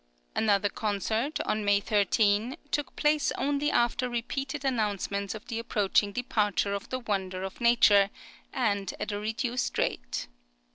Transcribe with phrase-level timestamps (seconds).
[0.35, 6.73] Another concert, on May 13, took place only after repeated announcements of the approaching departure
[6.73, 8.09] of the Wonder of Nature,
[8.51, 10.27] and at a reduced rate.